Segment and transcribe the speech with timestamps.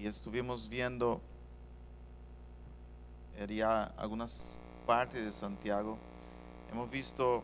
[0.00, 1.20] y estuvimos viendo
[3.48, 5.98] ya algunas partes de Santiago.
[6.72, 7.42] Hemos visto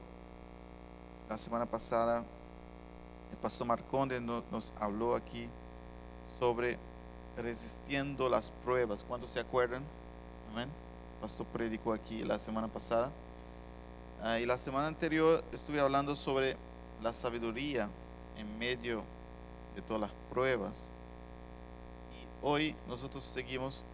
[1.29, 2.25] la semana pasada,
[3.31, 5.49] el pastor Marconde no- nos habló aquí
[6.39, 6.79] sobre
[7.37, 9.05] resistiendo las pruebas.
[9.05, 9.83] ¿Cuántos se acuerdan?
[10.51, 10.71] Amén.
[11.17, 13.11] El pastor predicó aquí la semana pasada.
[14.23, 16.57] Ah, y la semana anterior estuve hablando sobre
[17.03, 17.91] la sabiduría
[18.39, 19.03] en medio
[19.75, 20.89] de todas las pruebas.
[22.43, 23.85] Hoy nosotros seguimos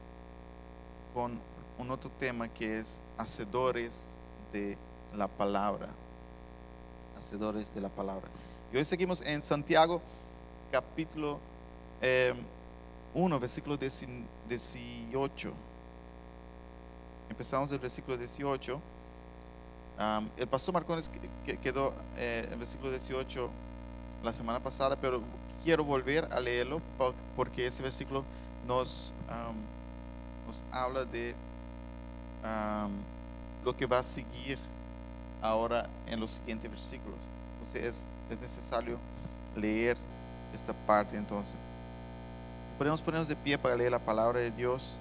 [1.14, 1.39] con
[1.79, 4.17] un otro tema que es hacedores
[4.53, 4.77] de
[5.14, 5.89] la palabra.
[7.17, 8.29] Hacedores de la palabra.
[8.73, 10.00] Y hoy seguimos en Santiago
[10.71, 11.39] capítulo
[13.14, 15.53] 1, versículo 18.
[17.31, 18.81] Empezamos el versículo 18.
[19.99, 23.50] Am, el pastor Marcones que- que- quedó eh, en el versículo 18
[24.22, 25.21] la semana pasada, pero
[25.62, 28.25] quiero volver a leerlo po- porque ese versículo
[28.66, 29.12] nos,
[30.46, 31.35] nos habla de
[33.64, 34.58] lo que va a seguir
[35.41, 37.19] ahora en los siguientes versículos.
[37.54, 38.98] Entonces es, es necesario
[39.56, 39.96] leer
[40.52, 41.56] esta parte entonces.
[42.66, 44.98] Si podemos ponernos de pie para leer la palabra de Dios.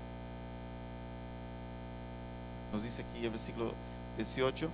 [2.72, 3.74] Nos dice aquí el versículo
[4.18, 4.70] 18.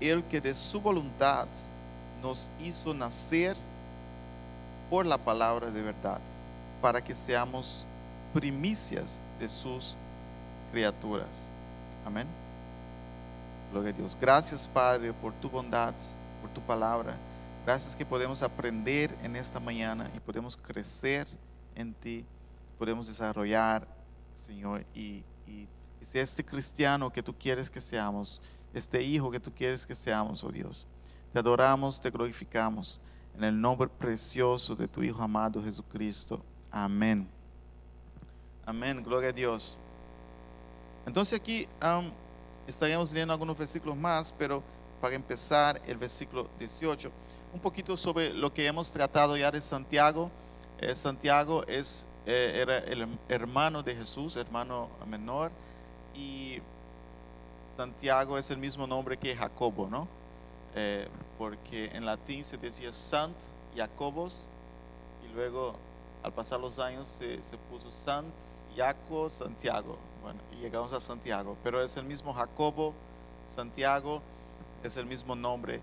[0.00, 1.46] El que de su voluntad
[2.22, 3.56] nos hizo nacer
[4.92, 6.20] por la palabra de verdad,
[6.82, 7.86] para que seamos
[8.34, 9.96] primicias de sus
[10.70, 11.48] criaturas.
[12.04, 12.28] Amén.
[13.70, 14.18] Gloria a Dios.
[14.20, 15.94] Gracias, Padre, por tu bondad,
[16.42, 17.16] por tu palabra.
[17.64, 21.26] Gracias que podemos aprender en esta mañana y podemos crecer
[21.74, 22.26] en ti,
[22.78, 23.88] podemos desarrollar,
[24.34, 25.66] Señor, y, y,
[26.02, 28.42] y este cristiano que tú quieres que seamos,
[28.74, 30.86] este hijo que tú quieres que seamos, oh Dios.
[31.32, 33.00] Te adoramos, te glorificamos
[33.36, 36.42] en el nombre precioso de tu Hijo amado Jesucristo.
[36.70, 37.28] Amén.
[38.64, 39.76] Amén, gloria a Dios.
[41.06, 42.12] Entonces aquí am,
[42.66, 44.62] estaríamos leyendo algunos versículos más, pero
[45.00, 47.10] para empezar el versículo 18,
[47.52, 50.30] un poquito sobre lo que hemos tratado ya de Santiago.
[50.78, 55.50] Eh, Santiago es, eh, era el hermano de Jesús, hermano menor,
[56.14, 56.60] y
[57.76, 60.06] Santiago es el mismo nombre que Jacobo, ¿no?
[60.74, 63.36] Eh, porque en latín se decía Sant
[63.76, 64.44] Jacobos
[65.24, 65.74] y luego
[66.22, 67.38] al pasar los años se,
[67.70, 68.32] puso Sant
[68.76, 69.98] Jaco Santiago.
[70.22, 72.94] Bueno, y llegamos a Santiago, pero es el mismo Jacobo,
[73.46, 74.22] Santiago,
[74.82, 75.80] es el mismo nombre.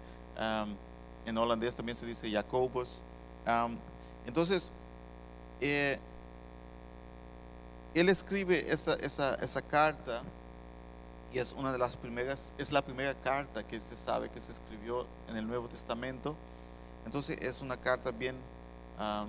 [1.26, 3.04] En holandés también se dice Jacobus.
[3.46, 3.78] Am,
[4.26, 4.72] entonces,
[5.60, 6.00] eh,
[7.94, 10.24] él escribe esa, esa, esa carta
[11.32, 14.52] y es una de las primeras, es la primera carta que se sabe que se
[14.52, 16.36] escribió en el Nuevo Testamento.
[17.06, 18.36] Entonces es una carta bien
[18.98, 19.26] ah,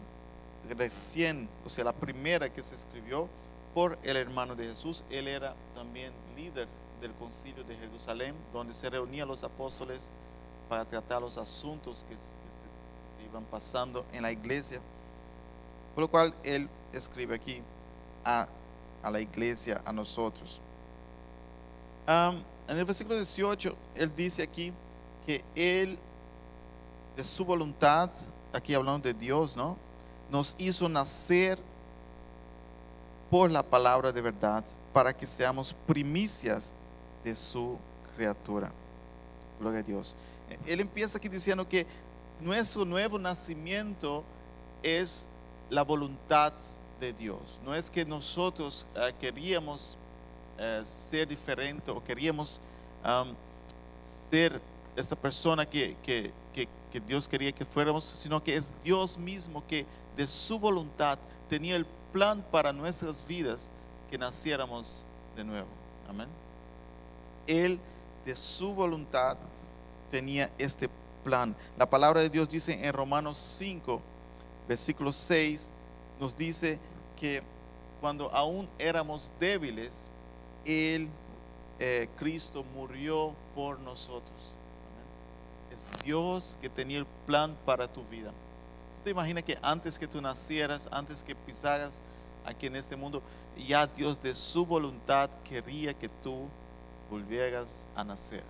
[0.77, 3.29] recién, o sea, la primera que se escribió
[3.75, 5.05] por el hermano de Jesús.
[5.11, 6.69] Él era también líder
[7.01, 10.11] del concilio de Jerusalén, donde se reunían los apóstoles
[10.69, 12.41] para tratar los asuntos que, se-
[13.27, 14.81] iban pasando en la iglesia.
[15.95, 17.63] Por lo cual él escribe aquí
[18.25, 18.49] a
[19.05, 20.61] la iglesia, a nosotros.
[22.07, 24.73] En el versículo 18, él dice aquí
[25.27, 25.99] que él,
[27.17, 28.11] de su voluntad,
[28.53, 29.77] aquí hablando de Dios, ¿no?
[30.31, 31.59] Nos hizo nacer
[33.31, 36.73] por la palabra de verdad para que seamos primicias
[37.25, 37.79] de su
[38.17, 38.73] criatura.
[39.59, 40.17] Gloria a Dios.
[40.67, 41.87] Él empieza aquí diciendo que
[42.41, 44.25] nuestro nuevo nacimiento
[44.83, 45.27] es
[45.69, 46.53] la voluntad
[46.99, 47.61] de Dios.
[47.65, 49.97] No es que nosotros eh, queríamos
[50.61, 52.61] eh, ser diferente o queríamos
[53.03, 53.35] am,
[54.31, 54.61] ser
[54.95, 59.65] esa persona que, que- que- que Dios quería que fuéramos, sino que es Dios mismo
[59.67, 61.19] que de su voluntad
[61.49, 63.71] tenía el plan para nuestras vidas
[64.11, 65.05] que naciéramos
[65.37, 65.69] de nuevo.
[66.09, 66.29] Amén.
[67.47, 67.79] Él
[68.27, 69.37] de su voluntad
[70.11, 70.91] tenía este
[71.25, 71.55] plan.
[71.79, 74.01] La palabra de Dios dice en Romanos 5,
[74.69, 75.71] versículo 6,
[76.19, 76.79] nos dice
[77.19, 77.43] que
[78.01, 80.09] cuando aún éramos débiles,
[80.65, 81.09] Él,
[81.79, 84.55] eh, Cristo, murió por nosotros.
[85.71, 88.31] Es Dios que tenía el plan para tu vida.
[88.97, 92.01] ¿Tú te imaginas que antes que tú nacieras, antes que pisaras
[92.45, 93.23] aquí en este mundo,
[93.67, 96.49] ya Dios de su voluntad quería que tú
[97.11, 98.43] volvieras a nacer?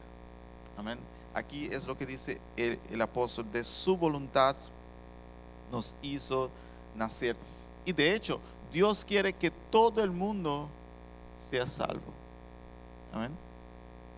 [0.77, 0.99] Amén.
[1.35, 4.57] Aquí es lo que dice el apóstol, de su voluntad
[5.71, 6.51] nos hizo
[6.97, 7.37] nacer.
[7.85, 8.41] Y de hecho,
[8.73, 10.69] Dios quiere que todo el mundo
[11.51, 12.13] sea salvo.
[13.13, 13.33] Amén.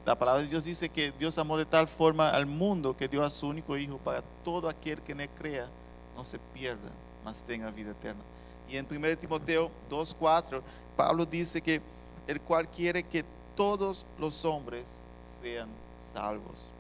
[0.05, 3.25] La palabra de Dios dice que Dios amó de tal forma al mundo que dio
[3.25, 5.69] a su único hijo para todo aquel que en crea
[6.15, 6.91] no se pierda,
[7.25, 8.21] mas tenga vida eterna.
[8.69, 10.61] Y en 1 Timoteo 2.4,
[10.97, 11.81] Pablo dice que
[12.27, 13.25] el cual quiere que
[13.57, 15.07] todos los hombres
[15.41, 16.71] sean salvos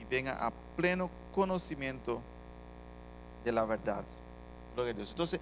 [0.00, 2.20] y vengan a pleno conocimiento
[3.44, 4.04] de la verdad.
[4.74, 5.10] Gloria a Dios.
[5.10, 5.40] Entonces,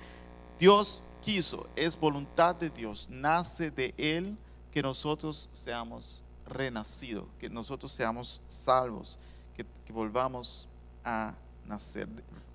[0.58, 4.36] Dios quiso, es voluntad de Dios, nace de Él
[4.70, 9.18] que nosotros seamos renacidos, que nosotros seamos salvos,
[9.56, 10.68] que, volvamos
[11.04, 11.34] a
[11.64, 12.08] nacer.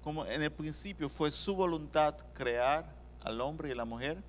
[0.03, 2.85] Como en el principio fue su voluntad crear
[3.23, 4.21] al hombre y la mujer,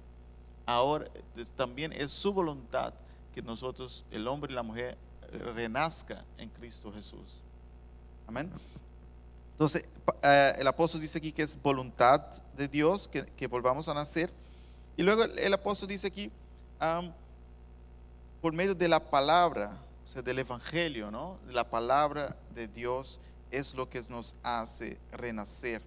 [0.67, 1.07] ahora
[1.37, 2.95] eh, también es su voluntad
[3.35, 4.97] que nosotros, el hombre y la mujer,
[5.55, 7.41] renazca en Cristo Jesús.
[8.27, 8.51] Amén.
[9.61, 9.87] Entonces,
[10.23, 12.23] eh, el apóstol dice aquí que es voluntad
[12.57, 14.33] de Dios que, volvamos a nacer.
[14.97, 16.33] Y luego el, apóstol dice aquí,
[18.41, 21.37] por medio de la palabra, o sea, del evangelio, ¿no?
[21.51, 23.21] La palabra de Dios
[23.51, 25.83] es lo que nos hace renacer.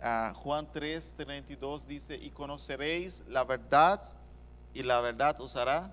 [0.00, 4.02] Ah, Juan 3, 32 dice, y conoceréis la verdad
[4.72, 5.92] y la verdad os hará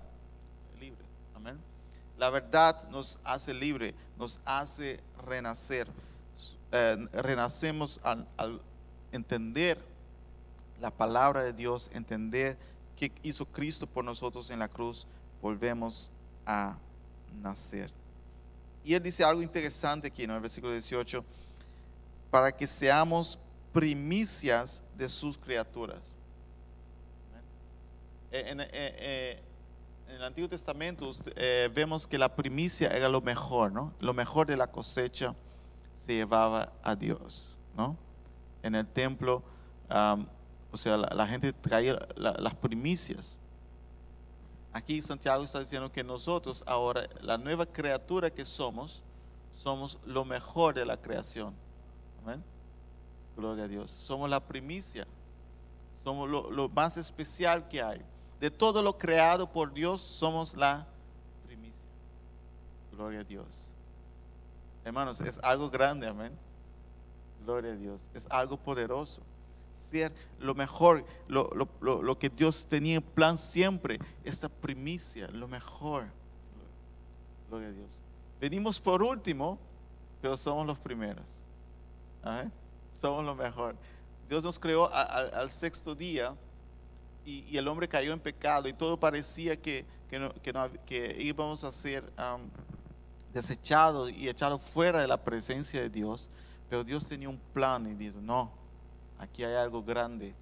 [0.80, 1.04] libre.
[1.36, 1.58] Amén.
[2.16, 5.86] La verdad nos hace libre, nos hace renacer.
[6.70, 8.26] Eh, renacemos al,
[9.10, 9.78] entender
[10.80, 12.58] la palabra de Dios, entender
[12.96, 15.06] que hizo Cristo por nosotros en la cruz,
[15.40, 16.10] volvemos
[16.44, 16.76] a
[17.40, 17.90] nacer.
[18.84, 21.24] Y él dice algo interesante aquí en el versículo 18,
[22.30, 23.38] para que seamos
[23.72, 26.00] primicias de sus criaturas.
[28.30, 33.94] En, el Antiguo Testamento eh, vemos que la primicia era lo mejor, ¿no?
[34.00, 35.34] Lo mejor de la cosecha
[35.98, 37.96] se llevaba a Dios, ¿no?
[38.62, 39.42] En el templo,
[40.70, 43.36] o sea, la, gente traía las primicias.
[44.72, 49.02] Aquí Santiago está diciendo que nosotros ahora, la nueva criatura que somos,
[49.50, 51.52] somos lo mejor de la creación.
[52.22, 52.44] Amén.
[53.36, 53.90] Gloria a Dios.
[53.90, 55.04] Somos la primicia.
[56.04, 58.00] Somos lo, lo más especial que hay.
[58.38, 60.86] De todo lo creado por Dios, somos la
[61.44, 61.88] primicia.
[62.92, 63.67] Gloria a Dios.
[64.88, 66.32] Hermanos, es algo grande, amén.
[67.44, 68.08] Gloria a Dios.
[68.14, 69.20] Es algo poderoso.
[69.90, 76.06] Ser lo mejor, lo, que Dios tenía en plan siempre, esa primicia, lo mejor.
[77.50, 78.00] Gloria a Dios.
[78.40, 79.58] Venimos por último,
[80.22, 81.44] pero somos los primeros.
[82.98, 83.76] Somos lo mejor.
[84.26, 86.34] Dios nos creó al sexto día
[87.26, 92.10] y, el hombre cayó en pecado y todo parecía que, que, íbamos a ser
[93.32, 96.28] desechado y echado fuera de la presencia de Dios,
[96.68, 98.50] pero Dios tenía un plan y dijo, no,
[99.18, 100.34] aquí hay algo grande,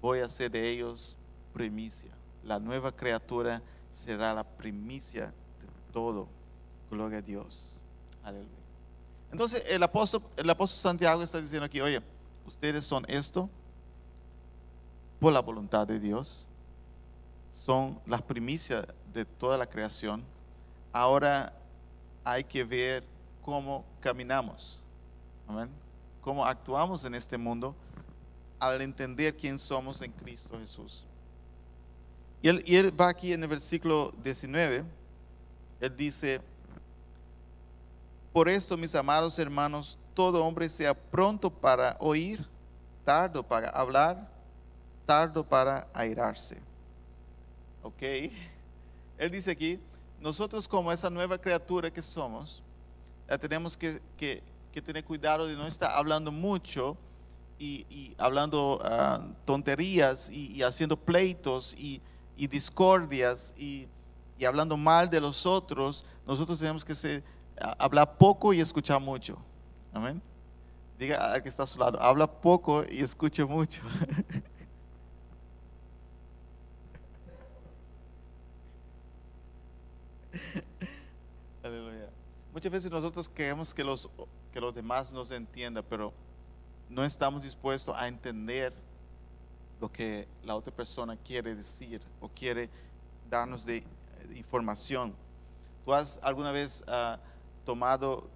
[0.00, 1.16] voy a hacer de ellos
[1.52, 2.10] primicia.
[2.44, 6.26] La nueva criatura será la primicia de todo.
[6.90, 7.70] Gloria a Dios.
[8.24, 8.48] Aleluya.
[9.30, 12.02] Entonces el apóstol, el apóstol Santiago está diciendo aquí, oye,
[12.46, 13.48] ustedes son esto
[15.20, 16.46] por la voluntad de Dios,
[17.52, 20.22] son las primicias de toda la creación.
[20.92, 21.52] Ahora
[22.24, 23.04] hay que ver
[23.42, 24.82] cómo caminamos,
[25.46, 25.68] amén,
[26.20, 27.74] cómo actuamos en este mundo
[28.58, 31.04] al entender quién somos en Cristo Jesús.
[32.40, 34.84] Y él, va aquí en el versículo 19,
[35.80, 36.40] él dice,
[38.32, 42.44] por esto, mis amados hermanos, todo hombre sea pronto para oír,
[43.04, 44.28] tardo para hablar,
[45.06, 46.60] tardo para airarse.
[47.82, 48.02] ¿Ok?
[49.18, 49.78] Él dice aquí,
[50.22, 52.62] nosotros como esa nueva criatura que somos,
[53.40, 54.00] tenemos que,
[54.84, 56.96] tener cuidado de no estar hablando mucho
[57.58, 62.00] y, hablando ah, tonterías y, haciendo pleitos y,
[62.36, 63.88] discordias y,
[64.46, 66.04] hablando mal de los otros.
[66.26, 67.22] Nosotros tenemos que
[67.78, 69.36] hablar poco y escuchar mucho.
[69.92, 70.22] Amén.
[70.98, 73.82] Diga al que está a su lado, habla poco y escuche mucho.
[82.62, 84.08] Muchas veces nosotros queremos que los,
[84.52, 86.12] que los demás nos entiendan, pero
[86.88, 88.72] no estamos dispuestos a entender
[89.80, 92.70] lo que la otra persona quiere decir o quiere
[93.28, 93.82] darnos de,
[94.36, 95.12] información.
[95.84, 97.18] ¿Tú has alguna vez ah,
[97.64, 98.30] tomado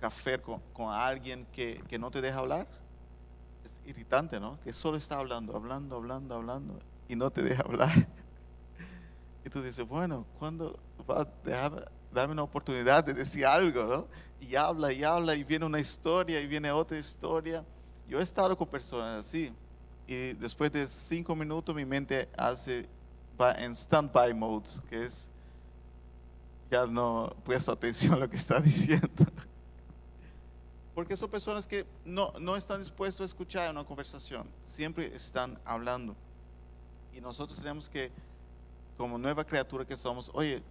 [0.00, 2.68] café con, alguien que, que, no te deja hablar?
[3.64, 4.60] Es irritante, ¿no?
[4.60, 8.06] Que solo está hablando, hablando, hablando, hablando y no te deja hablar.
[9.44, 10.76] Y tú dices, bueno, ¿cuándo
[11.08, 14.08] va a dejar, darme una oportunidad de decir algo, ¿no?
[14.40, 17.62] Y habla y habla y viene una historia y viene otra historia.
[18.08, 19.52] Yo he estado con personas así
[20.06, 22.88] y después de cinco minutos mi mente hace,
[23.38, 25.28] va en stand-by mode, que es,
[26.70, 29.26] ya no presto atención a lo que está diciendo.
[30.94, 36.16] Porque son personas que no, no están dispuestos a escuchar una conversación, siempre están hablando.
[37.12, 38.10] Y nosotros tenemos que,
[38.96, 40.62] como nueva criatura que somos, oye,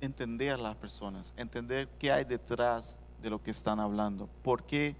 [0.00, 4.96] entender a las personas, entender qué hay detrás de lo que están hablando, por qué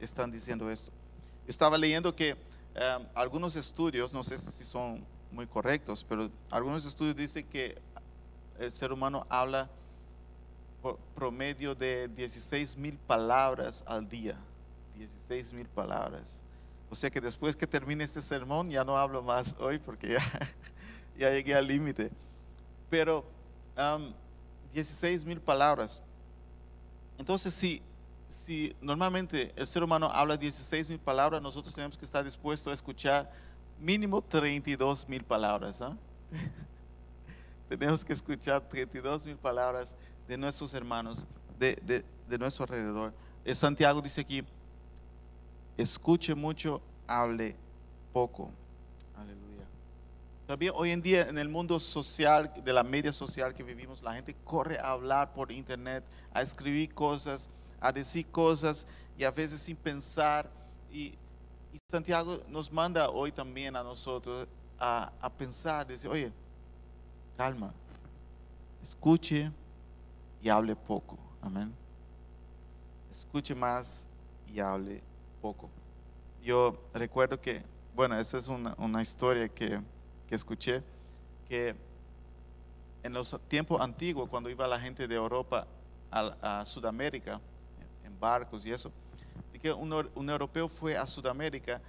[0.00, 0.90] están diciendo esto.
[1.46, 2.36] Estaba leyendo que
[2.74, 7.78] eh, algunos estudios, no sé si son muy correctos, pero algunos estudios dicen que
[8.58, 9.68] el ser humano habla
[10.82, 14.36] por promedio de 16 mil palabras al día.
[14.96, 16.40] 16 mil palabras.
[16.90, 20.22] O sea que después que termine este sermón ya no hablo más hoy porque ya,
[21.16, 22.10] ya llegué al límite.
[22.90, 23.24] Pero
[24.72, 26.02] 16 mil palabras.
[27.18, 27.82] Entonces, si,
[28.28, 32.74] si normalmente el ser humano habla 16 mil palabras, nosotros tenemos que estar dispuestos a
[32.74, 33.30] escuchar
[33.78, 35.82] mínimo 32 mil palabras.
[35.82, 35.96] ¿ah?
[37.68, 39.94] tenemos que escuchar 32 mil palabras
[40.28, 41.26] de nuestros hermanos,
[41.58, 43.12] de, de, nuestro alrededor.
[43.44, 44.42] Eh, Santiago dice aquí,
[45.76, 47.56] escuche mucho, hable
[48.12, 48.50] poco.
[49.16, 49.51] Aleluya.
[50.52, 54.12] También hoy en día en el mundo social, de la media social que vivimos, la
[54.12, 57.48] gente corre a hablar por internet, a escribir cosas,
[57.80, 60.50] a decir cosas y a veces sin pensar.
[60.92, 61.14] Y,
[61.88, 64.46] Santiago nos manda hoy también a nosotros
[64.78, 66.30] a, a pensar, dice, oye,
[67.38, 67.72] calma,
[68.82, 69.50] escuche
[70.42, 71.16] y hable poco.
[71.40, 71.72] Amén.
[73.10, 74.06] Escuche más
[74.52, 75.02] y hable
[75.40, 75.70] poco.
[76.42, 77.62] Yo recuerdo que,
[77.94, 79.80] bueno, esa es una, historia que,
[80.34, 80.82] escuché,
[81.48, 81.74] que
[83.02, 85.66] en los tiempos antiguos, cuando iba la gente de Europa
[86.10, 87.40] a, Sudamérica,
[88.04, 88.92] en barcos y eso,
[89.60, 91.80] que un, un, europeo fue a Sudamérica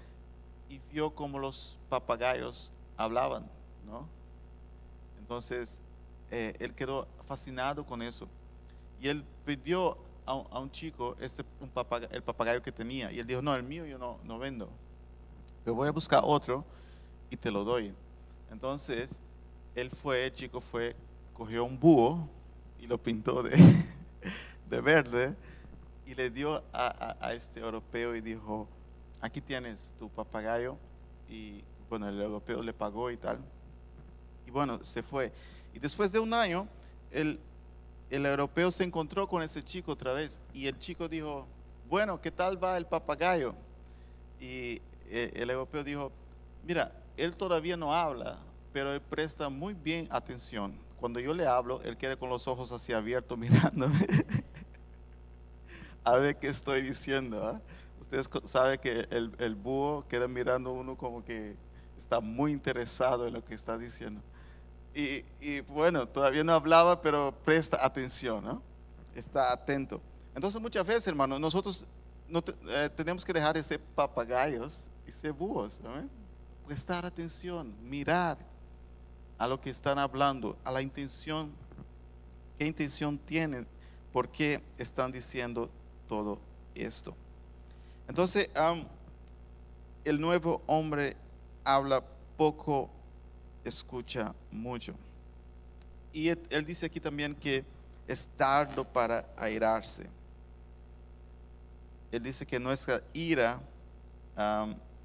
[0.69, 3.49] y vio como los papagayos hablaban,
[3.85, 4.07] ¿no?
[5.17, 5.81] Entonces,
[6.29, 8.27] eh, él quedó fascinado con eso.
[8.99, 11.71] Y él pidió a, un chico este, un
[12.11, 13.11] el papagayo que tenía.
[13.11, 14.69] Y él dijo, no, el mío yo no, no vendo.
[15.65, 16.65] Yo voy a buscar otro
[17.29, 17.93] y te lo doy.
[18.53, 19.19] Entonces,
[19.75, 20.95] él fue, el chico fue,
[21.33, 22.29] cogió un búho
[22.79, 23.57] y lo pintó de,
[24.69, 25.35] de verde
[26.05, 28.69] y le dio a, a, este europeo y dijo,
[29.19, 30.77] aquí tienes tu papagayo.
[31.27, 33.39] Y bueno, el europeo le pagó y tal
[34.45, 35.31] y bueno, se fue.
[35.73, 36.67] Y después de un año,
[37.11, 37.39] el,
[38.09, 41.47] el europeo se encontró con ese chico otra vez y el chico dijo,
[41.89, 43.55] bueno, ¿qué tal va el papagayo?
[44.39, 46.11] Y eh, el europeo dijo,
[46.65, 48.37] mira, él todavía no habla,
[48.71, 50.77] pero él presta muy bien atención.
[50.99, 54.07] Cuando yo le hablo, él queda con los ojos así abiertos mirándome
[56.03, 57.45] a ver qué estoy diciendo.
[57.45, 57.61] ¿ah?
[58.01, 61.55] Ustedes saben que el, el búho queda mirando uno como que
[61.97, 64.21] está muy interesado en lo que está diciendo.
[64.95, 68.61] Y, bueno, todavía no hablaba, pero presta atención, ¿no?
[69.15, 69.99] Está atento.
[70.35, 71.87] Entonces muchas veces, hermano, nosotros
[72.27, 76.07] no eh, tenemos que dejar de ser papagayos y ser búhos, ¿no?
[76.65, 78.37] Prestar atención, mirar
[79.37, 81.51] a lo que están hablando, a la intención,
[82.57, 83.67] qué intención tienen,
[84.11, 85.69] por qué están diciendo
[86.07, 86.39] todo
[86.75, 87.15] esto.
[88.07, 88.49] Entonces,
[90.05, 91.17] el nuevo hombre
[91.63, 92.03] habla
[92.37, 92.89] poco
[93.63, 94.93] escucha mucho.
[96.11, 97.65] Y él, dice aquí también que
[98.07, 100.07] es tardo para airarse.
[102.11, 103.59] Él dice que nuestra ira,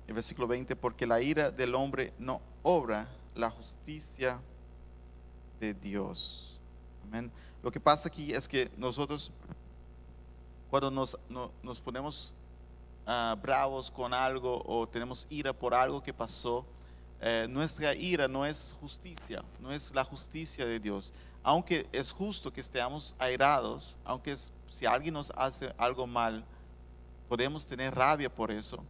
[0.08, 4.40] el versículo 20, porque la ira del hombre no obra la justicia
[5.60, 6.58] de Dios.
[7.04, 7.30] Amén.
[7.62, 9.30] Lo que pasa aquí es que nosotros,
[10.70, 11.16] cuando nos,
[11.62, 12.32] nos ponemos
[13.06, 16.64] ah, bravos con algo o tenemos ira por algo que pasó,
[17.20, 21.12] eh, nuestra ira no es justicia, no es la justicia de Dios.
[21.42, 24.36] Aunque es justo que estemos airados, aunque
[24.68, 26.44] si alguien nos hace algo mal,
[27.28, 28.82] podemos tener rabia por eso,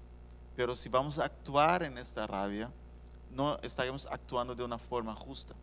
[0.58, 2.68] pero si vamos a actuar en esta rabia,
[3.30, 5.54] no estaremos actuando de una forma justa,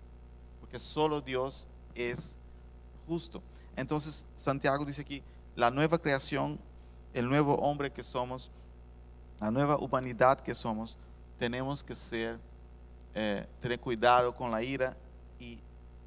[0.62, 2.38] porque solo Dios es
[3.06, 3.44] justo.
[3.76, 5.22] Entonces Santiago dice aquí,
[5.54, 6.58] la nueva creación,
[7.14, 8.50] el nuevo hombre que somos,
[9.42, 10.96] la nueva humanidad que somos,
[11.38, 12.40] tenemos que ser
[13.16, 14.96] eh, tener cuidado con la ira
[15.42, 15.60] y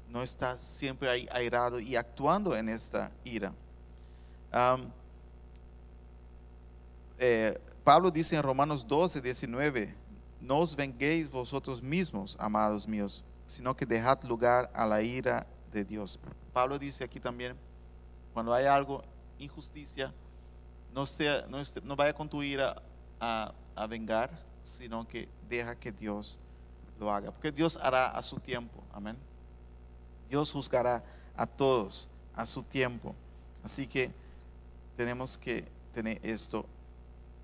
[0.07, 3.53] no estar siempre ahí airado y actuando en esta ira.
[7.19, 7.55] Eh,
[7.89, 9.95] Pablo dice en Romanos 12, 19,
[10.41, 15.83] no os venguéis vosotros mismos, amados míos, sino que dejad lugar a la ira de
[15.83, 16.19] Dios.
[16.53, 17.57] Pablo dice aquí también,
[18.31, 19.03] cuando hay algo,
[19.39, 20.13] injusticia,
[20.93, 22.75] no, sea, no, vaya con tu ira
[23.19, 24.29] a, a vengar,
[24.61, 26.37] sino que deja que Dios
[26.99, 29.17] lo haga, porque Dios hará a su tiempo, amén.
[30.29, 31.03] Dios juzgará
[31.35, 33.15] a todos a su tiempo.
[33.63, 34.11] Así que
[34.95, 36.67] tenemos que tener esto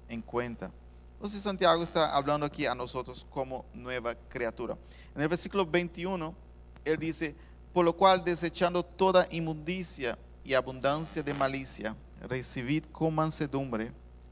[0.09, 0.71] en cuenta.
[1.13, 4.77] Entonces Santiago está hablando aquí a nosotros como nueva criatura.
[5.15, 6.35] En el versículo 21,
[6.83, 7.35] él dice,
[7.73, 13.91] por lo cual desechando toda inmundicia y abundancia de malicia, recibid con mansedumbre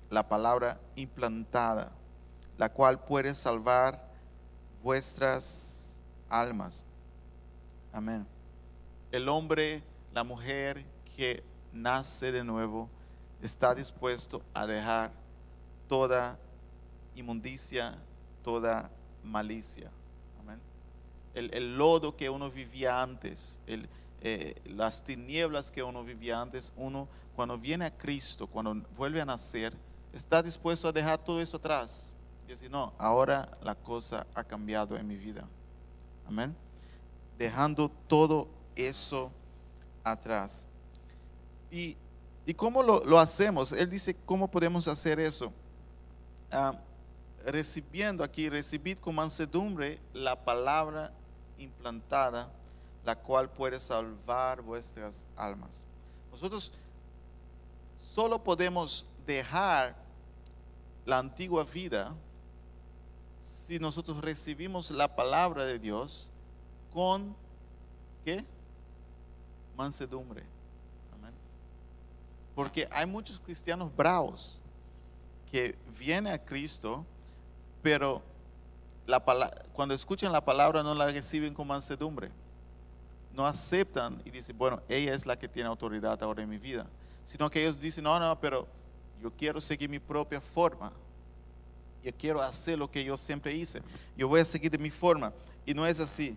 [0.10, 1.92] la palabra implantada,
[2.58, 4.12] la cual puede salvar
[4.84, 6.00] vuestras
[6.30, 6.86] almas.
[7.92, 8.27] Amén.
[9.12, 12.89] El hombre, la mujer que nace de nuevo,
[13.42, 15.23] está dispuesto a dejar
[15.93, 16.39] toda
[17.13, 17.95] inmundicia,
[18.41, 18.89] toda
[19.23, 19.91] malicia.
[20.39, 20.59] Amén.
[21.35, 27.59] El, lodo que uno vivía antes, eh, las tinieblas que uno vivía antes, uno cuando
[27.59, 29.77] viene a Cristo, cuando vuelve a nacer,
[30.12, 32.15] está dispuesto a dejar todo eso atrás.
[32.47, 35.47] Y decir, no, ahora la cosa ha cambiado en mi vida.
[36.25, 36.55] Amén.
[37.38, 39.31] Dejando todo eso
[40.03, 40.65] atrás.
[41.69, 41.95] ¿Y,
[42.47, 43.71] y cómo lo, hacemos?
[43.73, 45.53] Él dice, ¿cómo podemos hacer eso?
[46.55, 46.75] Ah,
[47.45, 51.12] recibiendo aquí, recibid con mansedumbre la palabra
[51.57, 52.51] implantada,
[53.03, 55.88] la cual puede salvar vuestras almas.
[56.31, 56.72] Nosotros
[58.00, 59.95] solo podemos dejar
[61.05, 62.13] la antigua vida
[63.41, 66.29] si nosotros recibimos la palabra de Dios
[66.93, 67.36] con
[68.24, 68.45] ¿qué?
[69.75, 70.43] Mansedumbre.
[72.53, 74.62] Porque hay muchos cristianos bravos
[75.53, 77.05] que vienen a Cristo,
[77.83, 78.24] pero
[79.05, 79.24] la
[79.72, 82.31] cuando escuchan la palabra no la reciben con mansedumbre.
[83.36, 86.88] No aceptan y dicen, bueno, ella es la que tiene autoridad ahora en mi vida.
[87.24, 88.67] Sino que ellos dicen, no, no, pero
[89.22, 90.91] yo quiero seguir mi propia forma.
[92.03, 93.83] Yo quiero hacer lo que yo siempre hice.
[94.17, 95.31] Yo voy a seguir de mi forma.
[95.67, 96.36] Y no es así.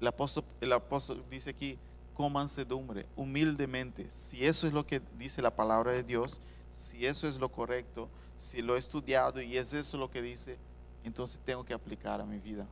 [0.00, 1.78] El apóstol, el apóstol dice aquí,
[2.14, 4.10] con mansedumbre, humildemente.
[4.10, 6.40] Si eso es lo que dice la palabra de Dios,
[6.74, 10.58] si eso es lo correcto, si lo he estudiado y es eso lo que dice,
[11.04, 12.66] entonces tengo que aplicar a mi vida.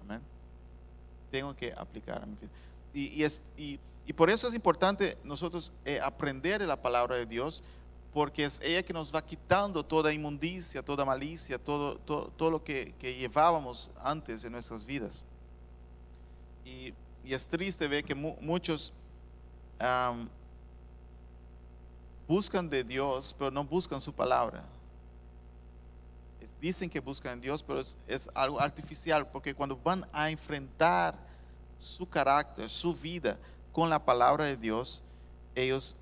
[0.00, 0.20] Amén.
[1.30, 2.50] Tengo que aplicar a mi vida.
[2.94, 3.78] Y, es, y,
[4.14, 7.62] por eso es importante nosotros eh, aprender de la palabra de Dios,
[8.14, 12.64] porque es ella que nos va quitando toda inmundicia, toda malicia, todo, todo, todo lo
[12.64, 15.24] que, que llevábamos antes en nuestras vidas.
[16.64, 16.94] Y
[17.26, 18.92] y es triste ver que muchos
[22.26, 24.64] buscan de Dios, pero no buscan su palabra.
[26.60, 31.14] dicen que buscan a Dios, pero es, algo artificial, porque cuando van a enfrentar
[31.78, 33.36] su carácter, su vida
[33.72, 35.02] con la palabra de Dios,
[35.54, 35.96] ellos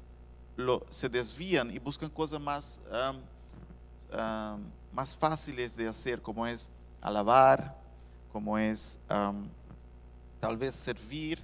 [0.90, 2.80] se desvían y buscan cosas más,
[4.92, 7.76] más fáciles de hacer, como es alabar,
[8.32, 8.98] como es
[10.40, 11.40] tal vez servir,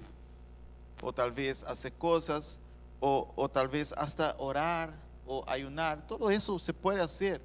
[1.01, 2.59] o tal vez hacer cosas,
[3.01, 4.93] o, tal vez hasta orar
[5.25, 6.07] o ayunar.
[6.07, 7.41] Todo eso se puede hacer.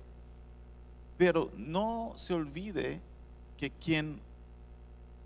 [1.19, 3.01] Pero no se olvide
[3.57, 4.21] que quien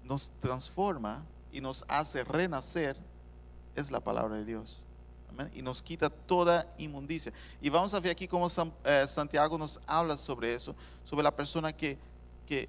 [0.04, 2.96] nos transforma y nos hace renacer
[3.74, 4.82] es la palabra de Dios.
[5.52, 7.32] Y nos quita toda inmundicia.
[7.60, 8.48] Y vamos a ver aquí cómo
[8.84, 11.98] eh, Santiago nos habla sobre eso, sobre la persona que,
[12.46, 12.68] que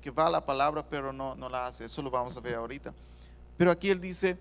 [0.00, 1.84] que, va a la palabra pero no, no la hace.
[1.84, 2.92] Eso lo vamos a ver ahorita.
[3.56, 4.38] Pero aquí él dice,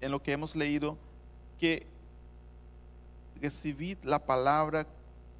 [0.00, 0.96] en lo que hemos leído,
[1.58, 1.86] que
[3.40, 4.86] recibid la palabra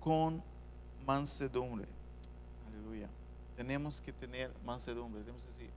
[0.00, 0.42] con
[1.06, 1.86] mansedumbre.
[2.68, 3.08] Aleluya.
[3.56, 5.22] Tenemos que tener mansedumbre.
[5.22, 5.70] Tenemos que decir,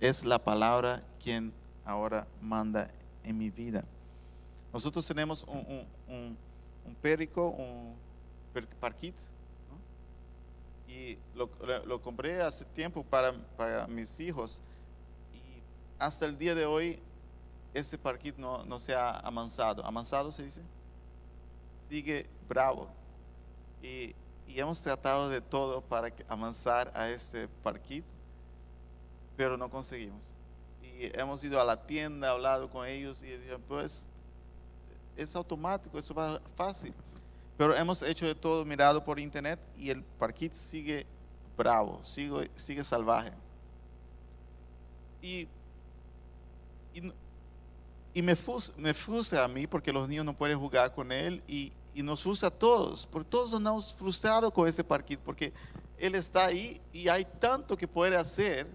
[0.00, 1.52] es la palabra quien
[1.84, 2.90] ahora manda
[3.24, 3.84] en mi vida.
[4.72, 6.38] Nosotros tenemos un, un, un,
[6.86, 7.94] un perico, un
[8.80, 9.14] parquit,
[10.92, 14.58] y lo, compré hace tiempo para, para, mis hijos
[15.32, 15.62] y
[15.98, 17.00] hasta el día de hoy
[17.74, 19.84] ese parquito no, no se ha amansado.
[19.84, 20.62] ¿Amansado se dice?
[21.88, 22.88] Sigue bravo.
[23.82, 24.14] Y,
[24.46, 28.06] y hemos tratado de todo para amansar a este parquito,
[29.36, 30.32] pero no conseguimos.
[30.82, 34.08] Y hemos ido a la tienda, hablado con ellos y dijeron, pues
[35.16, 36.94] es automático, eso va fácil.
[37.56, 41.06] Pero hemos hecho de todo, mirado por internet y el parquit sigue
[41.56, 43.32] bravo, sigue, sigue salvaje.
[45.20, 45.48] Y,
[46.94, 47.12] y,
[48.20, 52.48] me, frustra a mí porque los niños no pueden jugar con él y, nos frustra
[52.48, 55.52] a todos, porque todos andamos frustrados con ese parquit porque
[55.98, 58.66] él está ahí y hay tanto que puede hacer,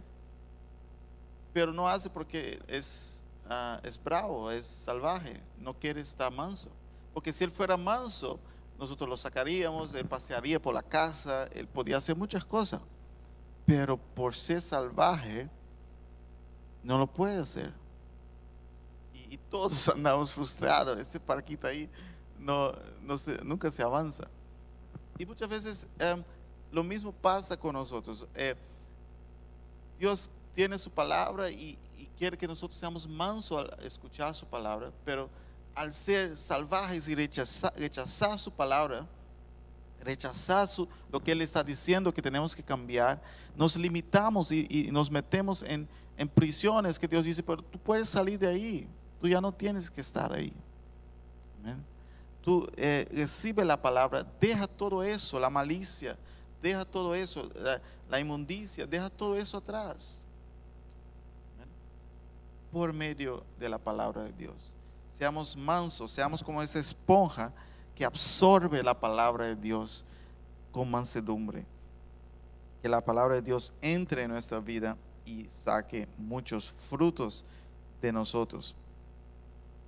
[1.52, 6.69] pero no hace porque es, ah, es bravo, es salvaje, no quiere estar manso.
[7.13, 8.39] Porque si él fuera manso,
[8.78, 12.80] nosotros lo sacaríamos, él pasearía por la casa, él podía hacer muchas cosas,
[13.65, 15.50] pero por ser salvaje,
[16.84, 17.73] no lo puede hacer.
[19.30, 21.90] Y, todos andamos frustrados, este parquito ahí
[22.40, 24.28] no, no se- nunca se avanza.
[25.18, 26.24] Y muchas veces em,
[26.72, 28.26] lo mismo pasa con nosotros.
[28.36, 28.56] Eh,
[30.00, 34.92] Dios tiene su palabra y, y quiere que nosotros seamos mansos al escuchar su palabra,
[35.04, 35.30] pero
[35.76, 39.06] al ser salvajes y rechazar, rechazar su palabra,
[40.02, 43.22] rechazar su- lo que Él está diciendo que tenemos que cambiar,
[43.56, 45.88] nos limitamos y, y nos metemos en,
[46.18, 48.88] en prisiones que Dios dice, pero tú puedes salir de ahí,
[49.20, 50.54] tú ya no tienes que estar ahí.
[52.42, 56.18] Tú eh, recibe la palabra, deja todo eso, la malicia,
[56.62, 60.24] deja todo eso, la, la inmundicia, deja todo eso atrás.
[62.72, 64.74] Por medio de la palabra de Dios.
[65.10, 67.52] Seamos mansos, seamos como esa esponja
[67.96, 70.06] que absorbe la palabra de Dios
[70.72, 71.66] con mansedumbre.
[72.82, 77.44] Que la palabra de Dios entre en nuestra vida y saque muchos frutos
[78.02, 78.76] de nosotros.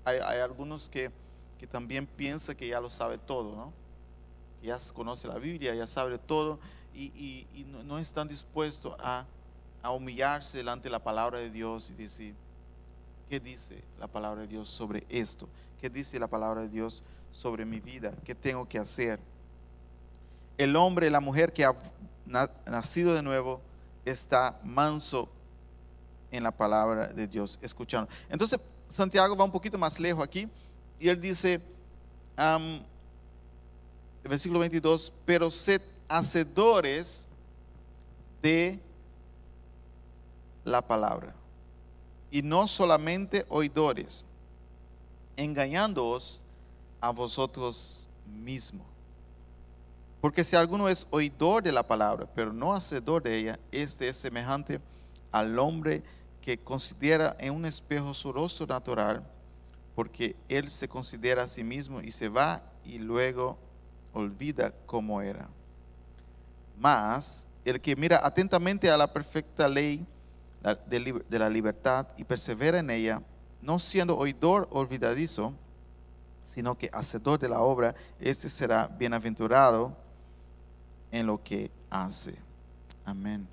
[0.05, 1.11] Hay, algunos que,
[1.57, 3.73] que también piensan que ya lo sabe todo, ¿no?
[4.61, 6.59] Ya conoce la Biblia, ya sabe todo
[6.93, 7.47] y,
[7.85, 9.25] no, están dispuestos a,
[9.81, 12.35] a humillarse delante de la palabra de Dios y decir,
[13.29, 15.47] ¿qué dice la palabra de Dios sobre esto?
[15.79, 18.13] ¿Qué dice la palabra de Dios sobre mi vida?
[18.25, 19.19] ¿Qué tengo que hacer?
[20.57, 21.73] El hombre la mujer que ha
[22.25, 23.61] na- nacido de nuevo
[24.03, 25.29] está manso
[26.31, 28.09] en la palabra de Dios, escuchando.
[28.29, 28.59] Entonces,
[28.89, 30.49] Santiago va un poquito más lejos aquí
[30.99, 31.61] y él dice,
[32.35, 32.83] am,
[34.23, 37.27] versículo 22, pero sed hacedores
[38.41, 38.79] de
[40.65, 41.35] la palabra
[42.31, 44.25] y no solamente oidores,
[45.37, 46.41] engañándoos
[46.99, 48.85] a vosotros mismos.
[50.19, 54.17] Porque si alguno es oidor de la palabra, pero no hacedor de ella, este es
[54.17, 54.81] semejante
[55.31, 56.03] al hombre
[56.49, 59.23] que considera en un espejo su rostro natural,
[59.93, 63.55] porque él se considera a sí mismo y se va y luego
[64.13, 65.47] olvida cómo era.
[66.75, 70.03] Mas el que mira atentamente a la perfecta ley
[70.87, 73.21] de, la libertad y persevera en ella,
[73.61, 75.53] no siendo oidor olvidadizo,
[76.41, 79.95] sino que hacedor de la obra, ese será bienaventurado
[81.11, 82.33] en lo que hace.
[83.05, 83.47] Amén.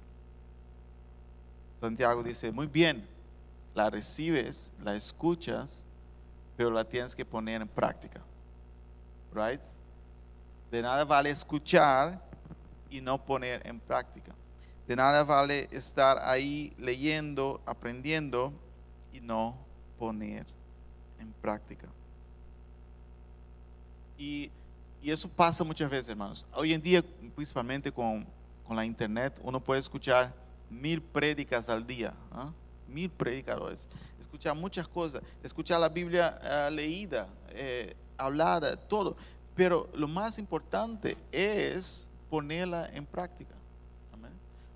[1.87, 3.07] Santiago dice, muy bien,
[3.75, 5.85] la recibes, la escuchas,
[6.57, 8.21] pero la tienes que poner en práctica.
[9.33, 9.61] Right?
[10.71, 12.21] De nada vale escuchar
[12.91, 14.35] y no poner en práctica.
[14.89, 18.53] De nada vale estar ahí leyendo, aprendiendo
[19.13, 19.57] y no
[19.99, 20.45] poner
[21.21, 21.87] en práctica.
[24.19, 24.51] Y,
[25.03, 26.47] y eso pasa muchas veces, hermanos.
[26.53, 28.27] Hoy en día, principalmente con,
[28.65, 32.53] con la internet, uno puede escuchar mil prédicas al día, ¿ah?
[32.89, 33.89] mil predicadores.
[34.21, 39.17] Escuchar muchas cosas, escuchar la Biblia ah, leída, eh, hablada, todo.
[39.55, 43.55] Pero lo más importante es ponerla en práctica.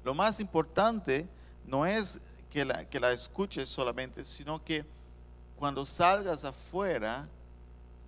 [0.03, 1.29] Lo más importante
[1.67, 2.19] no es
[2.51, 4.85] que la, que la escuches solamente, sino que
[5.57, 7.29] cuando salgas afuera,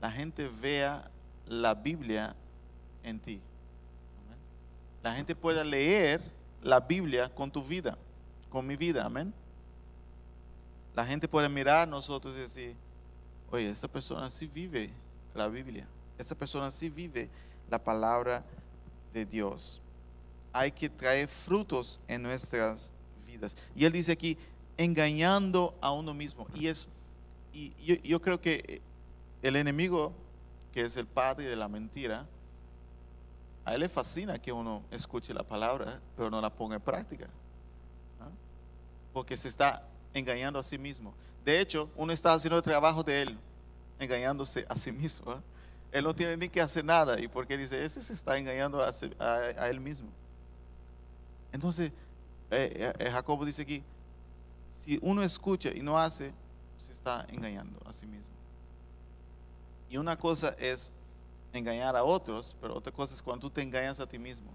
[0.00, 1.10] la gente vea
[1.46, 2.34] la Biblia
[3.02, 3.40] en ti.
[5.02, 6.22] La gente pueda leer
[6.62, 7.98] la Biblia con tu vida,
[8.48, 9.04] con mi vida.
[9.04, 9.32] Amén.
[10.94, 12.76] La gente puede mirar a nosotros y decir,
[13.50, 14.90] oye, esta persona sí vive
[15.34, 15.86] la Biblia.
[16.18, 17.28] Esta persona sí vive
[17.70, 18.44] la palabra
[19.12, 19.80] de Dios.
[20.52, 22.92] Hay que traer frutos en nuestras
[23.26, 23.56] vidas.
[23.74, 24.36] Y él dice aquí,
[24.76, 26.46] engañando a uno mismo.
[26.54, 26.88] Y es,
[27.52, 28.82] y yo, yo creo que
[29.42, 30.12] el enemigo,
[30.72, 32.26] que es el padre de la mentira,
[33.64, 37.28] a él le fascina que uno escuche la palabra, pero no la ponga en práctica.
[39.12, 41.14] Porque se está engañando a sí mismo.
[41.44, 43.38] De hecho, uno está haciendo el trabajo de él,
[43.98, 45.30] engañándose a sí mismo.
[45.30, 45.42] ¿ah?
[45.92, 47.20] Él no tiene ni que hacer nada.
[47.20, 47.84] ¿Y porque dice?
[47.84, 50.08] Ese se está engañando a, él mismo.
[51.52, 51.92] Entonces,
[52.50, 53.84] eh, eh, Jacobo dice aquí,
[54.66, 56.32] si uno escucha y no hace,
[56.78, 58.32] se está engañando a sí mismo.
[59.90, 60.90] Y una cosa es
[61.52, 64.50] engañar a otros, pero otra cosa es cuando tú te engañas a ti mismo.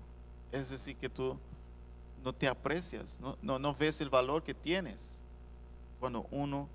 [0.51, 1.37] Es decir, que tú
[2.23, 5.19] no te aprecias, no, no, no ves el valor que tienes
[5.99, 6.67] cuando uno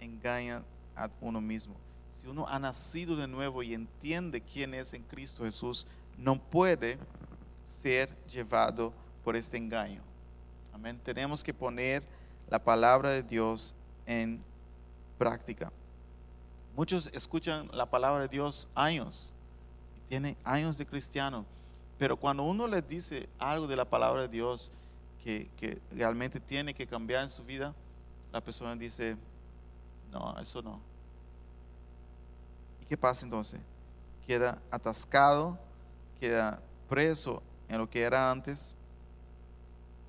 [0.00, 0.62] engaña
[0.96, 1.74] a uno mismo.
[2.12, 5.86] Si uno ha nacido de nuevo y entiende quién es en Cristo Jesús,
[6.18, 6.98] no puede
[7.64, 8.92] ser llevado
[9.24, 10.02] por este engaño.
[10.72, 11.00] Amén.
[11.02, 12.02] Tenemos que poner
[12.48, 13.74] la palabra de Dios
[14.06, 14.42] en
[15.18, 15.72] práctica.
[16.76, 19.34] Muchos escuchan la palabra de Dios años,
[20.10, 21.46] y tienen años de cristiano,
[21.98, 24.70] pero cuando uno les dice algo de la palabra de Dios
[25.22, 27.74] que, que realmente tiene que cambiar en su vida,
[28.32, 29.16] la persona dice,
[30.10, 30.80] no, eso no.
[32.82, 33.60] ¿Y qué pasa entonces?
[34.26, 35.58] queda atascado,
[36.20, 38.74] queda preso en lo que era antes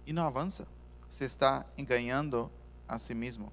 [0.06, 0.66] y no avanza.
[1.10, 2.52] Se está engañando
[2.88, 3.52] a sí mismo.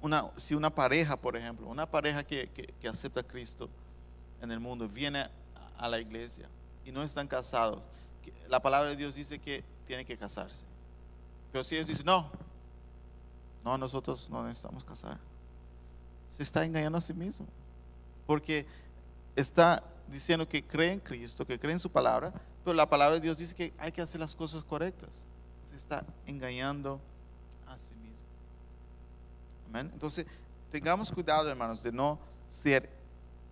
[0.00, 3.68] Una, si una pareja, por ejemplo, una pareja que, que acepta a Cristo
[4.44, 5.28] en el mundo, viene
[5.76, 6.48] a la iglesia
[6.84, 7.82] y no están casados,
[8.48, 10.64] la palabra de Dios dice que tiene que casarse.
[11.52, 12.30] Pero si ellos dicen, no,
[13.64, 15.18] no, nosotros no necesitamos casar,
[16.30, 17.46] se está engañando a sí mismo.
[18.26, 18.66] Porque
[19.36, 22.32] está diciendo que cree en Cristo, que cree en su palabra,
[22.64, 25.10] pero la palabra de Dios dice que hay que hacer las cosas correctas.
[25.68, 27.00] Se está engañando
[27.66, 28.26] a sí mismo.
[29.68, 29.90] Amén.
[29.92, 30.26] Entonces,
[30.70, 32.90] tengamos cuidado, hermanos, de no ser,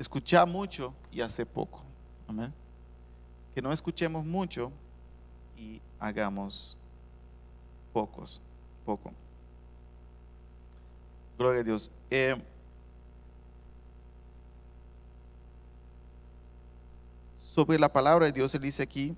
[0.03, 1.83] escuchar mucho y hacer poco.
[2.29, 2.53] Amén.
[3.55, 4.71] Que no escuchemos mucho
[5.57, 6.77] y hagamos
[7.93, 8.41] pocos,
[8.85, 9.13] poco.
[11.39, 11.91] Gloria a Dios.
[12.11, 12.37] Eh,
[17.39, 19.15] sobre la palabra de Dios, él dice aquí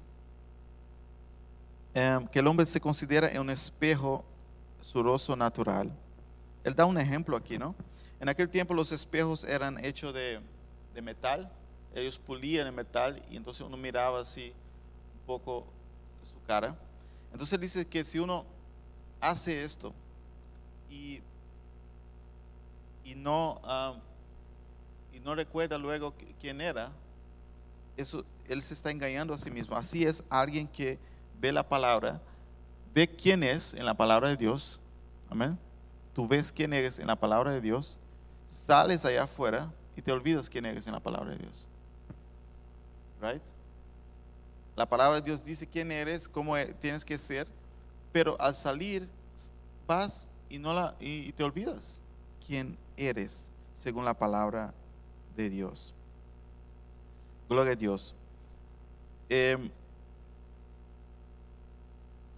[1.95, 4.25] em, que el hombre se considera un espejo
[4.81, 5.91] su rostro natural.
[6.63, 7.75] Él da un ejemplo aquí, ¿no?
[8.21, 10.41] En aquel tiempo los espejos eran hechos de,
[10.95, 11.51] de metal,
[11.95, 14.53] ellos pulían el metal y entonces uno miraba así
[15.21, 15.67] un poco
[16.25, 16.77] su cara.
[17.33, 18.45] Entonces dice que si uno
[19.21, 19.93] hace esto
[20.91, 21.21] y,
[23.05, 23.61] y no,
[25.13, 26.91] y no recuerda luego quién era,
[27.97, 29.77] eso, él se está engañando a sí mismo.
[29.77, 30.99] Así es alguien que
[31.41, 32.21] ve la palabra,
[32.93, 34.81] ve quién es en la palabra de Dios.
[35.31, 35.59] Amén.
[36.13, 37.99] Tú ves quién eres en la palabra de Dios,
[38.47, 41.67] sales allá afuera y te olvidas quién eres en la palabra de Dios.
[43.21, 43.43] Right?
[44.77, 47.47] La palabra de Dios dice quién eres, cómo e, tienes que ser,
[48.13, 49.09] pero al salir
[49.87, 52.01] vas y no la y te olvidas
[52.47, 54.75] quién eres según la palabra
[55.37, 55.95] de Dios.
[57.49, 58.15] Gloria a Dios.
[59.29, 59.71] Em,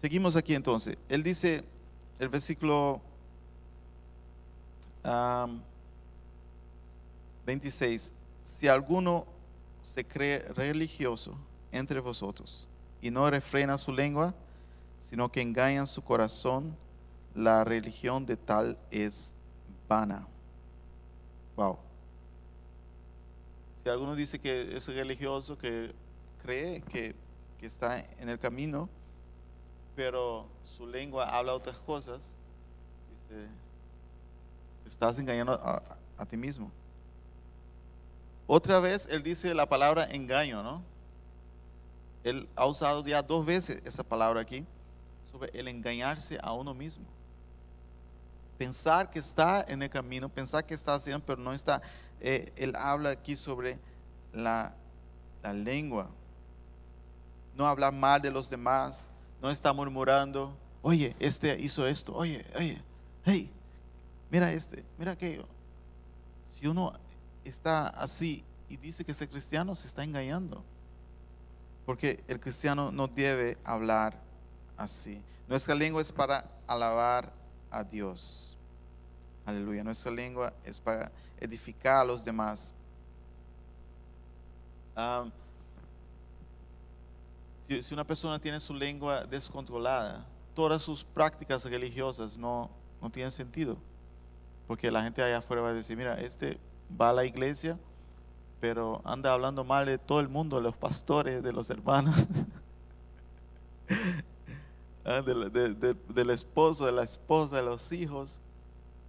[0.00, 0.96] seguimos aquí entonces.
[1.08, 1.64] Él dice,
[2.18, 3.00] el versículo
[7.46, 9.26] 26, si alguno
[9.80, 11.37] se cree religioso
[11.72, 12.68] entre vosotros
[13.00, 14.35] y no refrena su lengua,
[15.00, 16.76] sino que engaña su corazón,
[17.35, 19.32] la religión de tal es
[19.88, 20.26] vana.
[21.54, 21.78] Wow.
[23.85, 25.94] Si alguno dice que es religioso, que
[26.42, 27.14] cree que,
[27.61, 28.88] está en el camino,
[29.96, 32.20] pero su lengua habla otras cosas,
[33.28, 33.48] dice,
[34.87, 36.70] estás engañando a, ti mismo.
[38.46, 40.82] Otra vez él dice la palabra engaño, ¿no?
[42.22, 44.64] Él ha usado ya dos veces esa palabra aquí,
[45.30, 47.04] sobre el engañarse a uno mismo.
[48.59, 51.82] Pensar que está en el camino, pensar que está haciendo, pero no está.
[52.20, 53.78] Eh, él habla aquí sobre
[54.32, 54.74] la,
[55.54, 56.09] lengua.
[57.54, 59.09] No habla mal de los demás,
[59.40, 62.82] no está murmurando, oye, este hizo esto, oye, oye,
[63.24, 63.48] hey,
[64.30, 65.46] mira este, mira aquello.
[66.50, 66.92] Si uno
[67.48, 70.64] está así y dice que es cristiano, se está engañando.
[71.85, 74.20] Porque el cristiano no debe hablar
[74.76, 75.22] así.
[75.48, 77.32] Nuestra lengua es para alabar
[77.70, 78.56] a Dios.
[79.44, 79.85] Aleluya.
[79.85, 82.72] Nuestra lengua es para edificar a los demás.
[87.68, 93.76] si, una persona tiene su lengua descontrolada, todas sus prácticas religiosas no, no tienen sentido.
[94.66, 96.59] Porque la gente allá afuera va a decir, mira, este
[97.01, 97.79] va a la iglesia,
[98.61, 102.14] pero anda hablando mal de todo el mundo, de los pastores, de los hermanos,
[105.05, 108.40] ah, del, esposo, de la esposa, de los hijos,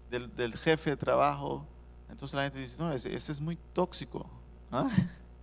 [0.10, 1.66] del, jefe de trabajo.
[2.10, 4.26] Entonces la gente dice, no, ese, es muy tóxico.
[4.72, 4.90] ¿ah?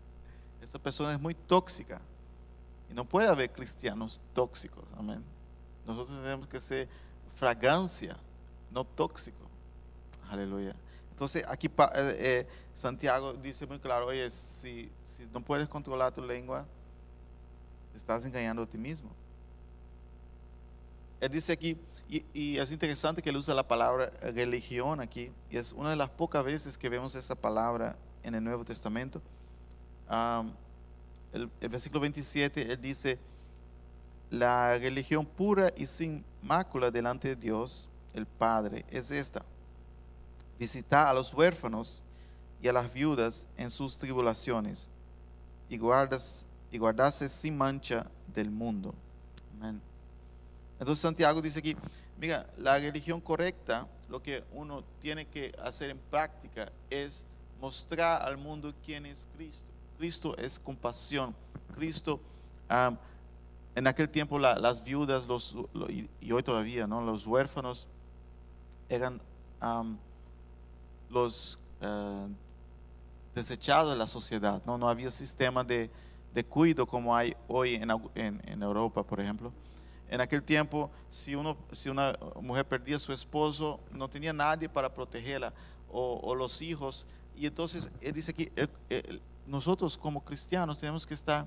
[0.62, 2.00] Esa persona es muy tóxica.
[2.90, 4.84] Y no puede haber cristianos tóxicos.
[4.96, 5.22] Amén.
[5.86, 6.88] Nosotros tenemos que ser
[7.34, 8.16] fragancia,
[8.70, 9.44] no tóxico.
[10.30, 10.74] Aleluya.
[11.14, 14.90] Entonces aquí eh, eh, Santiago dice muy claro, oye, si,
[15.32, 16.66] no puedes controlar tu lengua,
[17.92, 19.10] te estás engañando a ti mismo.
[21.20, 25.72] Él dice aquí, y, es interesante que él usa la palabra religión aquí, y es
[25.72, 29.22] una de las pocas veces que vemos esa palabra en el Nuevo Testamento.
[31.32, 33.20] el, el, versículo 27, él dice,
[34.30, 39.44] la religión pura y sin mácula delante de Dios, el Padre, es esta
[40.58, 42.02] visitar a los huérfanos
[42.62, 44.88] y a las viudas en sus tribulaciones
[45.68, 48.94] y, guardas, y guardarse sin mancha del mundo.
[50.78, 51.76] Entonces Santiago dice aquí,
[52.18, 57.24] mira, la religión correcta, lo que uno tiene que hacer en práctica es
[57.60, 59.64] mostrar al mundo quién es Cristo.
[59.96, 61.34] Cristo es compasión.
[61.74, 62.20] Cristo,
[62.68, 62.98] am,
[63.74, 67.00] en aquel tiempo la- las viudas, los, lo- y, hoy todavía, ¿no?
[67.00, 67.86] Los huérfanos
[68.88, 69.20] eran
[71.14, 72.28] los eh,
[73.34, 74.76] desechados de la sociedad, ¿no?
[74.76, 75.90] No había sistema de,
[76.34, 79.52] de cuidado como hay hoy en, en- Europa, por ejemplo.
[80.08, 84.68] En aquel tiempo, si, uno, si una mujer perdía a su esposo, no tenía nadie
[84.68, 85.52] para protegerla,
[85.90, 87.06] o, los hijos.
[87.36, 88.32] Y entonces, él dice
[88.90, 91.46] él- nosotros como cristianos tenemos que estar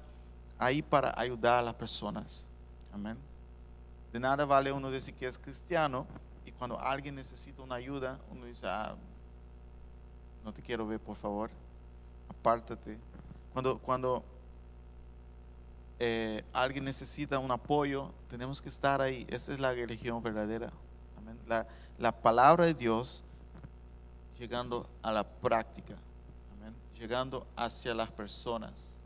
[0.58, 2.48] ahí para ayudar a las personas.
[2.94, 3.18] Amén.
[4.12, 6.06] De nada vale uno decir que es cristiano
[6.46, 8.96] y cuando alguien necesita una ayuda, uno dice, ah,
[10.48, 11.50] no te quiero ver, por favor,
[12.30, 12.98] apártate.
[13.52, 14.24] Cuando, cuando
[16.00, 19.28] eh, alguien necesita un apoyo, tenemos que estar ahí.
[19.30, 20.72] Esa es la religión verdadera.
[21.50, 21.68] La,
[22.00, 23.26] la palabra de Dios
[24.40, 25.98] llegando a la práctica,
[26.98, 28.98] llegando hacia las personas.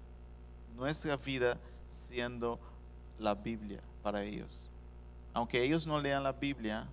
[0.75, 2.60] Nuestra vida siendo
[3.17, 4.69] la Biblia para ellos.
[5.34, 6.88] Aunque ellos no lean la Biblia,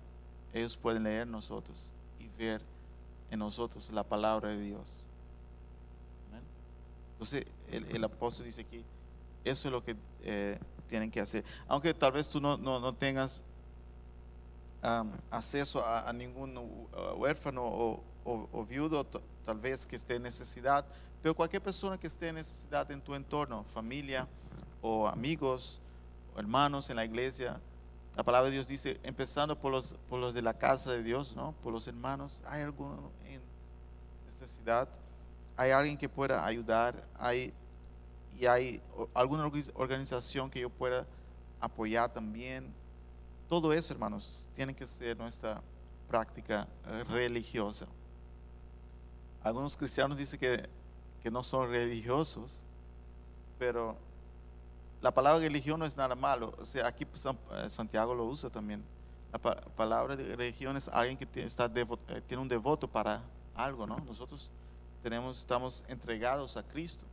[0.51, 2.63] ellos pueden leer nosotros y ver
[3.31, 5.05] en nosotros la palabra de Dios.
[7.13, 8.83] Entonces el, el apóstol dice aquí,
[9.43, 11.43] eso es lo que eh, tienen que hacer.
[11.67, 13.41] Aunque tal vez tú no, no, no tengas
[15.29, 16.57] acceso a, ningún
[17.17, 19.05] huérfano o, viudo,
[19.45, 20.85] tal vez que esté en necesidad,
[21.21, 24.27] pero cualquier persona que esté en necesidad en tu entorno, familia
[24.81, 25.81] o amigos
[26.37, 27.59] hermanos en la iglesia,
[28.15, 31.35] la palabra de Dios dice, empezando por los, por los de la casa de Dios,
[31.35, 31.53] ¿no?
[31.63, 33.41] por los hermanos, hay alguno en
[34.25, 34.89] necesidad,
[35.55, 37.53] hay alguien que pueda ayudar, hay,
[38.37, 38.81] y hay
[39.13, 41.05] alguna organización que yo pueda
[41.59, 42.73] apoyar también.
[43.47, 45.61] Todo eso, hermanos, tiene que ser nuestra
[46.07, 47.87] práctica eh, religiosa.
[49.43, 50.69] Algunos cristianos dicen que,
[51.21, 52.61] que no son religiosos,
[53.57, 53.97] pero
[55.01, 56.53] la palabra religión no es nada malo.
[56.59, 58.83] O sea, aquí San- eh, Santiago lo usa también.
[59.31, 63.21] La pa- palabra de religión es alguien que está eh, tiene un devoto para
[63.55, 63.97] algo, ¿no?
[63.99, 64.49] Nosotros
[65.03, 67.03] tenemos, estamos entregados a Cristo.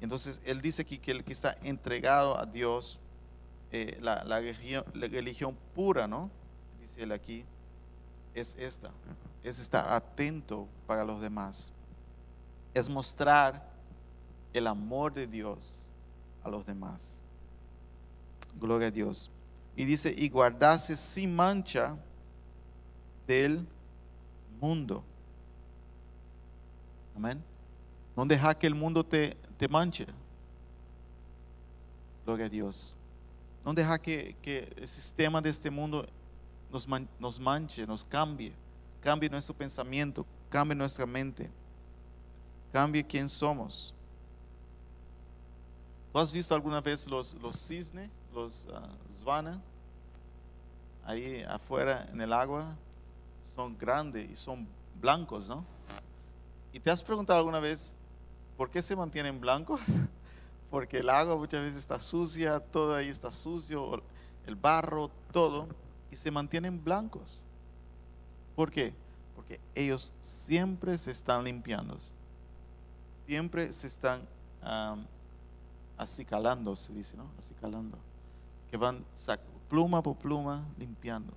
[0.00, 2.98] Entonces, él dice aquí que el que está entregado a Dios,
[3.72, 6.30] eh, la religión, la religión pura, ¿no?
[6.80, 7.44] Dice él aquí,
[8.34, 8.90] es esta,
[9.42, 11.72] es estar atento para los demás,
[12.74, 13.68] es mostrar
[14.52, 15.78] el amor de Dios
[16.42, 17.22] a los demás.
[18.60, 19.30] Gloria a Dios.
[19.76, 21.96] Y dice, y guardarse sin mancha
[23.26, 23.66] del
[24.60, 25.04] mundo.
[27.16, 27.42] Amén.
[28.16, 30.06] No deja que el mundo te, te manche.
[32.24, 32.94] Gloria a Dios.
[33.64, 36.06] No deja que, que el sistema de este mundo
[36.72, 38.52] nos, man- nos manche, nos cambie.
[39.00, 41.50] Cambie nuestro pensamiento, cambie nuestra mente.
[42.72, 43.94] Cambie quién somos.
[46.12, 48.66] ¿Tú has visto alguna vez los, los cisnes, los
[49.12, 49.60] zvana?
[51.04, 52.76] Ahí afuera en el agua.
[53.54, 54.66] Son grandes y son
[55.00, 55.64] blancos, ¿no?
[56.72, 57.94] ¿Y te has preguntado alguna vez
[58.56, 59.80] por qué se mantienen blancos?
[60.70, 64.02] Porque el agua muchas veces está sucia, todo ahí está sucio,
[64.46, 65.66] el barro, todo,
[66.10, 67.40] y se mantienen blancos.
[68.54, 68.94] ¿Por qué?
[69.34, 71.98] Porque ellos siempre se están limpiando,
[73.26, 74.20] siempre se están
[74.62, 75.06] am,
[76.00, 77.26] acicalando, se dice, ¿no?
[77.38, 77.98] Acicalando,
[78.70, 79.04] que van
[79.68, 81.32] pluma por pluma limpiando,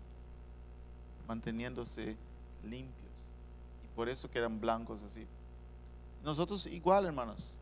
[1.28, 2.16] manteniéndose
[2.64, 3.30] limpios
[3.84, 5.28] y por eso quedan blancos así.
[6.24, 7.54] Nosotros igual, hermanos,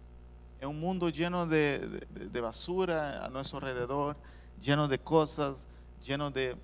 [0.60, 4.16] en un mundo lleno de, de- de basura a nuestro alrededor,
[4.62, 5.68] lleno de cosas,
[6.04, 6.56] lleno de,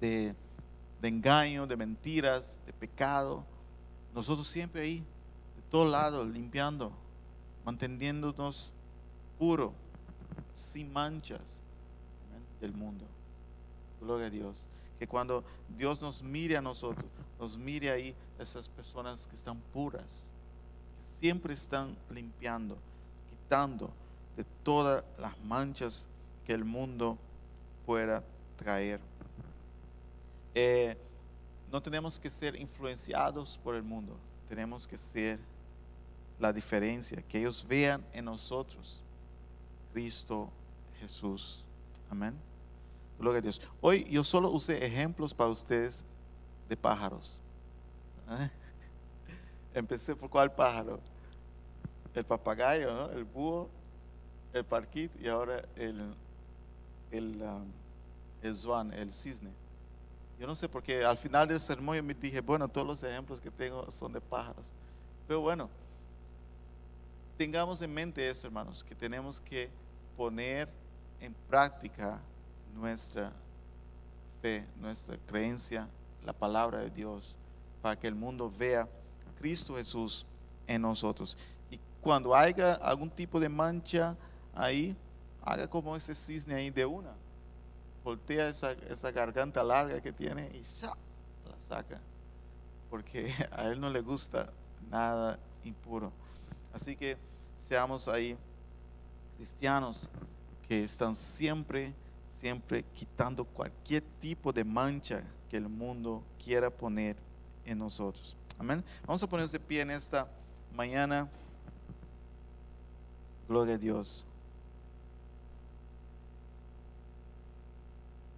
[0.00, 0.34] de,
[1.00, 3.44] de engaño, de mentiras, de pecado,
[4.12, 6.90] nosotros siempre ahí, de todos lados, limpiando,
[7.64, 8.74] manteniéndonos
[9.42, 9.72] puro,
[10.52, 11.60] sin manchas
[12.60, 13.04] del mundo.
[14.00, 14.68] Gloria a Dios.
[15.00, 15.42] Que cuando
[15.76, 17.04] Dios nos mire a nosotros,
[17.40, 20.26] nos mire ahí esas personas que están puras,
[20.96, 22.78] que siempre están limpiando,
[23.30, 23.90] quitando
[24.36, 26.06] de todas las manchas
[26.46, 27.18] que el mundo
[27.84, 28.22] pueda
[28.56, 29.00] traer.
[30.54, 30.96] Eh,
[31.72, 34.16] no tenemos que ser influenciados por el mundo,
[34.48, 35.40] tenemos que ser
[36.38, 39.02] la diferencia, que ellos vean en nosotros
[39.92, 40.50] Cristo
[41.00, 41.64] Jesús.
[42.10, 42.34] Amén.
[43.18, 43.60] Gloria a Dios.
[43.80, 46.04] Hoy yo solo usé ejemplos para ustedes
[46.68, 47.40] de pájaros.
[48.30, 48.50] ¿Eh?
[49.74, 51.00] Empecé por cuál pájaro.
[52.14, 53.10] El papagayo, ¿no?
[53.10, 53.70] el búho,
[54.52, 56.14] el parquit y ahora el,
[57.10, 57.72] el, um,
[58.42, 59.50] el el cisne.
[60.38, 63.40] Yo no sé porque al final del sermón yo me dije, bueno, todos los ejemplos
[63.40, 64.66] que tengo son de pájaros.
[65.26, 65.70] Pero bueno,
[67.38, 69.70] tengamos en mente eso, hermanos, que tenemos que
[70.16, 70.68] poner
[71.20, 72.20] en práctica
[72.74, 73.32] nuestra
[74.40, 75.88] fe, nuestra creencia,
[76.24, 77.36] la palabra de Dios,
[77.80, 80.26] para que el mundo vea a Cristo Jesús
[80.66, 81.36] en nosotros.
[81.70, 84.16] Y cuando haya algún tipo de mancha
[84.54, 84.96] ahí,
[85.42, 87.12] haga como ese cisne ahí de una.
[88.04, 90.96] Voltea esa, esa garganta larga que tiene y ¡sa!
[91.48, 92.00] la saca.
[92.90, 94.52] Porque a él no le gusta
[94.90, 96.12] nada impuro.
[96.72, 97.16] Así que
[97.56, 98.36] seamos ahí
[99.42, 100.08] cristianos
[100.68, 101.92] que están siempre,
[102.28, 107.16] siempre quitando cualquier tipo de mancha que el mundo quiera poner
[107.64, 108.36] en nosotros.
[108.56, 108.84] Amén.
[109.04, 110.28] Vamos a ponernos de pie en esta
[110.72, 111.28] mañana.
[113.48, 114.24] Gloria a Dios.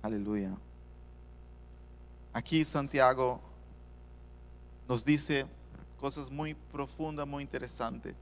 [0.00, 0.56] Aleluya.
[2.32, 3.42] Aquí Santiago
[4.88, 5.44] nos dice
[6.00, 8.14] cosas muy profundas, muy interesantes.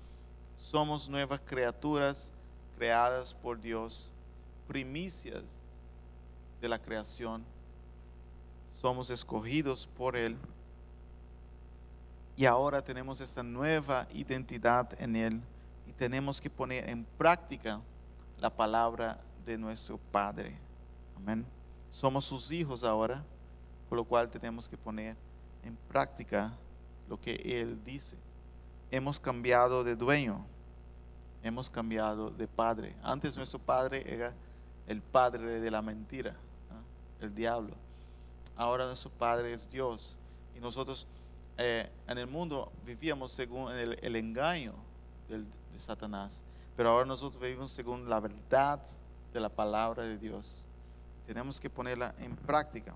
[0.56, 2.32] Somos nuevas criaturas
[2.82, 4.10] creadas por Dios,
[4.66, 5.44] primicias
[6.60, 7.44] de la creación.
[8.72, 10.36] Somos escogidos por Él.
[12.36, 15.40] Y ahora tenemos esta nueva identidad en Él
[15.86, 17.80] y tenemos que poner en práctica
[18.40, 20.58] la palabra de nuestro Padre.
[21.16, 21.46] Amén.
[21.88, 23.22] Somos sus hijos ahora,
[23.88, 25.14] por lo cual tenemos que poner
[25.62, 26.52] en práctica
[27.08, 28.16] lo que Él dice.
[28.90, 30.44] Hemos cambiado de dueño,
[31.42, 32.94] hemos cambiado de padre.
[33.02, 34.32] Antes nuestro padre era
[34.86, 36.36] el padre de la mentira,
[37.20, 37.74] el diablo.
[38.56, 40.16] Ahora nuestro padre es Dios.
[40.56, 41.06] Y nosotros
[41.58, 44.74] eh, en el mundo vivíamos según el, engaño
[45.28, 46.44] de Satanás.
[46.76, 48.80] Pero ahora nosotros vivimos según la verdad
[49.32, 50.66] de la palabra de Dios.
[51.26, 52.94] Tenemos que ponerla en práctica.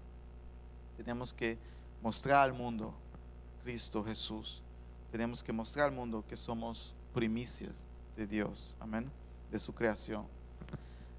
[0.96, 1.58] Tenemos que
[2.02, 2.94] mostrar al mundo
[3.62, 4.62] Cristo Jesús.
[5.10, 7.84] Tenemos que mostrar al mundo que somos primicias
[8.16, 9.10] de Dios, amén,
[9.50, 10.26] de su creación.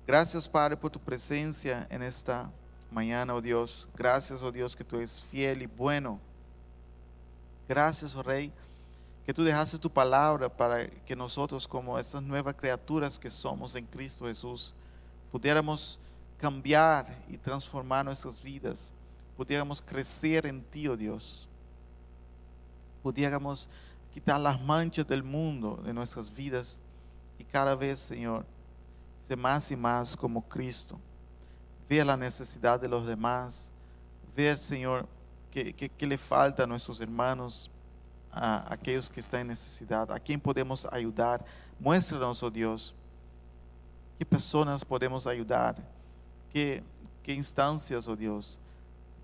[0.06, 2.52] Gracias, Padre, por tu presencia en esta
[2.92, 3.88] mañana, oh Dios.
[3.96, 6.20] Gracias, oh Dios, que tú eres fiel y bueno.
[7.68, 8.52] Gracias, oh Rey,
[9.26, 13.86] que tú dejaste tu palabra para que nosotros, como estas nuevas criaturas que somos en
[13.86, 14.74] Cristo Jesús,
[15.32, 16.00] pudiéramos
[16.38, 18.92] cambiar y transformar nuestras vidas,
[19.36, 21.48] pudiéramos crecer en ti, oh Dios
[23.08, 23.70] pudiéramos
[24.14, 26.78] quitar las manchas del mundo de nuestras vidas
[27.38, 28.46] y cada vez, Señor,
[29.18, 31.00] ser más y más como Cristo.
[31.90, 33.72] Ver la necesidad de los demás,
[34.36, 35.08] ver, Señor,
[35.52, 37.72] que, le falta a nuestros hermanos,
[38.32, 41.44] a aquellos que están en necesidad, a quién podemos ayudar.
[41.80, 42.94] Muéstranos, oh Dios,
[44.18, 45.76] qué personas podemos ayudar,
[46.52, 46.84] qué,
[47.24, 48.60] qué instancias, oh Dios.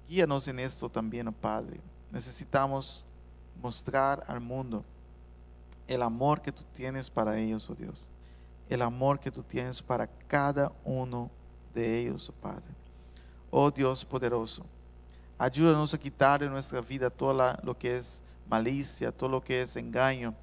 [0.07, 1.79] Guíanos en esto también, oh Padre.
[2.11, 3.05] Necesitamos
[3.61, 4.83] mostrar al mundo
[5.87, 8.11] el amor que tú tienes para ellos, oh Dios.
[8.69, 11.29] El amor que tú tienes para cada uno
[11.73, 12.75] de ellos, oh Padre.
[13.51, 14.65] Oh Dios poderoso,
[15.37, 19.75] ayúdanos a quitar de nuestra vida todo lo que es malicia, todo lo que es
[19.75, 20.33] engaño,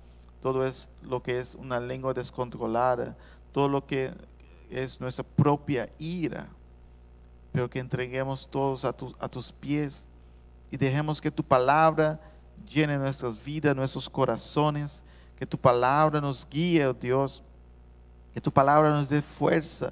[0.41, 3.17] todo es lo que es una lengua descontrolada,
[3.53, 4.13] todo lo que
[4.71, 6.49] es nuestra propia ira,
[7.53, 10.07] pero que entreguemos todos a, a tus pies
[10.71, 12.21] y dejemos que tu palabra
[12.65, 15.03] llene nuestras vidas, nuestros corazones,
[15.41, 17.43] que tu palabra nos guíe, oh Dios,
[18.35, 19.91] que tu palabra nos dé fuerza,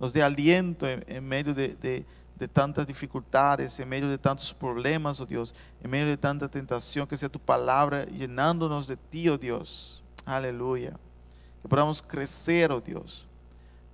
[0.00, 2.02] nos dé aliento en, medio de,
[2.50, 7.14] tantas dificultades, en medio de tantos problemas, oh Dios, en medio de tanta tentación, que
[7.18, 10.02] sea tu palabra llenándonos de ti, oh Dios.
[10.24, 10.98] Aleluya.
[11.60, 13.26] Que podamos crecer, oh Dios.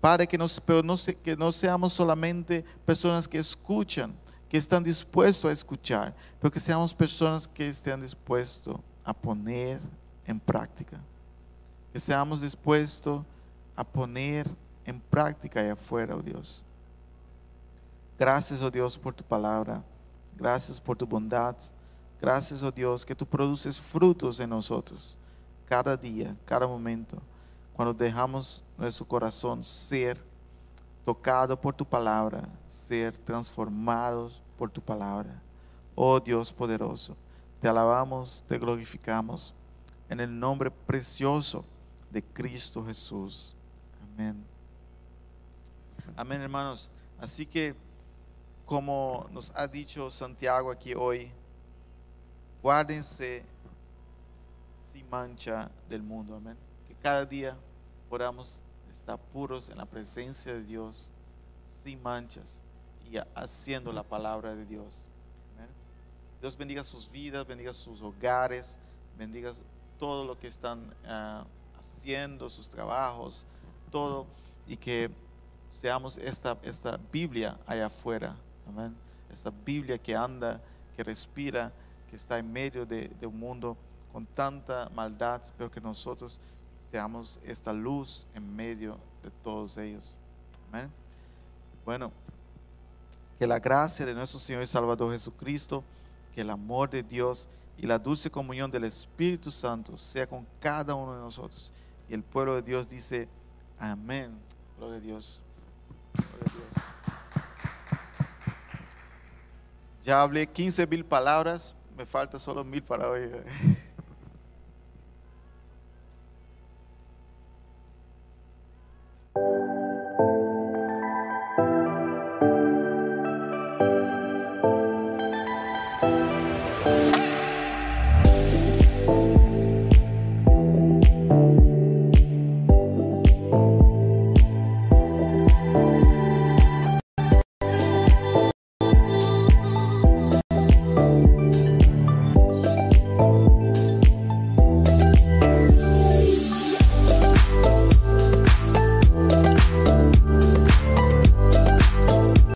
[0.00, 4.14] Padre, que, nos, pero no, que no seamos solamente personas que escuchan,
[4.48, 9.80] que están dispuestos a escuchar, pero que seamos personas que estén dispuestos a poner
[10.26, 11.00] en práctica.
[11.92, 13.24] Que seamos dispuestos
[13.76, 14.48] a poner
[14.84, 16.64] en práctica allá afuera, oh Dios.
[18.18, 19.82] Gracias, oh Dios, por tu palabra.
[20.36, 21.56] Gracias por tu bondad.
[22.20, 25.18] Gracias, oh Dios, que tú produces frutos en nosotros
[25.66, 27.20] cada día, cada momento.
[27.72, 30.22] Cuando dejamos nuestro corazón ser
[31.04, 35.42] tocado por tu palabra, ser transformados por tu palabra.
[35.94, 37.16] Oh Dios poderoso,
[37.60, 39.54] te alabamos, te glorificamos
[40.12, 41.64] en el nombre precioso
[42.10, 43.54] de Cristo Jesús.
[44.02, 44.44] Amén.
[46.16, 46.90] Amén, hermanos.
[47.18, 47.74] Así que,
[48.66, 51.30] como nos ha dicho Santiago aquí hoy,
[52.62, 53.44] guárdense
[54.92, 56.36] sin mancha del mundo.
[56.36, 56.56] Amén.
[56.86, 57.56] Que cada día
[58.08, 58.60] podamos
[58.90, 61.10] estar puros en la presencia de Dios,
[61.82, 62.60] sin manchas
[63.34, 65.06] haciendo la palabra de Dios.
[66.40, 68.76] Dios bendiga sus vidas, bendiga sus hogares,
[69.16, 69.52] bendiga
[69.98, 71.44] todo lo que están ah,
[71.78, 73.46] haciendo, sus trabajos,
[73.90, 74.26] todo,
[74.66, 75.10] y que
[75.70, 78.36] seamos esta, esta Biblia allá afuera,
[78.68, 78.94] amén.
[79.32, 80.60] Esta Biblia que anda,
[80.94, 81.72] que respira,
[82.10, 83.76] que está en medio de, un mundo
[84.12, 86.38] con tanta maldad, pero que nosotros
[86.90, 90.18] seamos esta luz en medio de todos ellos.
[90.68, 90.90] Amén.
[91.86, 92.12] Bueno,
[93.38, 95.82] que la gracia de nuestro Señor y Salvador Jesucristo,
[96.34, 100.94] que el amor de Dios y la dulce comunión del Espíritu Santo sea con cada
[100.94, 101.72] uno de nosotros.
[102.08, 103.28] Y el pueblo de Dios dice,
[103.78, 104.38] amén.
[104.76, 105.42] Gloria a Dios.
[106.14, 106.92] Gloria a Dios.
[110.02, 113.30] Ya hablé 15 mil palabras, me falta solo mil para hoy.